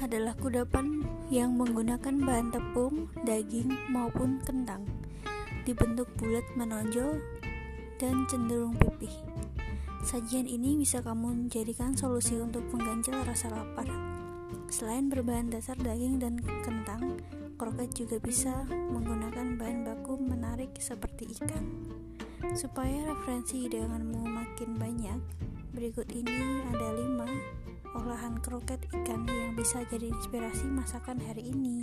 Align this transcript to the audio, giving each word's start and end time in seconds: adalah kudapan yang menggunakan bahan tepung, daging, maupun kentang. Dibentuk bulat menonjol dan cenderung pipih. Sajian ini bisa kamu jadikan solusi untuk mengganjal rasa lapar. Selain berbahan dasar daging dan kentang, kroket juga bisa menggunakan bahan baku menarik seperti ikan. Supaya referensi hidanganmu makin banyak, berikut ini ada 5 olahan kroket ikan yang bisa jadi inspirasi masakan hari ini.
adalah 0.00 0.32
kudapan 0.40 1.04
yang 1.28 1.54
menggunakan 1.60 2.16
bahan 2.24 2.48
tepung, 2.48 3.12
daging, 3.28 3.68
maupun 3.92 4.40
kentang. 4.40 4.88
Dibentuk 5.68 6.08
bulat 6.16 6.42
menonjol 6.56 7.20
dan 8.00 8.24
cenderung 8.26 8.74
pipih. 8.80 9.12
Sajian 10.00 10.48
ini 10.48 10.80
bisa 10.80 11.04
kamu 11.04 11.52
jadikan 11.52 11.92
solusi 11.92 12.40
untuk 12.40 12.64
mengganjal 12.72 13.20
rasa 13.28 13.52
lapar. 13.52 13.84
Selain 14.72 15.12
berbahan 15.12 15.52
dasar 15.52 15.76
daging 15.76 16.16
dan 16.16 16.40
kentang, 16.64 17.20
kroket 17.60 17.92
juga 17.92 18.16
bisa 18.16 18.64
menggunakan 18.66 19.60
bahan 19.60 19.84
baku 19.84 20.16
menarik 20.16 20.72
seperti 20.80 21.28
ikan. 21.36 21.68
Supaya 22.56 23.12
referensi 23.12 23.68
hidanganmu 23.68 24.24
makin 24.24 24.80
banyak, 24.80 25.20
berikut 25.76 26.08
ini 26.16 26.64
ada 26.72 26.88
5 26.96 27.20
olahan 28.30 28.46
kroket 28.46 28.78
ikan 28.94 29.26
yang 29.26 29.58
bisa 29.58 29.82
jadi 29.90 30.06
inspirasi 30.06 30.70
masakan 30.70 31.18
hari 31.18 31.50
ini. 31.50 31.82